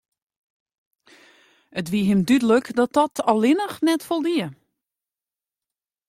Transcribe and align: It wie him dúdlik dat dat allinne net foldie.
It 1.79 1.87
wie 1.91 2.05
him 2.09 2.21
dúdlik 2.29 2.65
dat 2.79 2.91
dat 2.97 3.15
allinne 3.31 3.67
net 3.87 4.01
foldie. 4.07 4.47